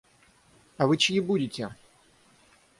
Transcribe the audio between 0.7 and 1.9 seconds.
А вы чьи будете?..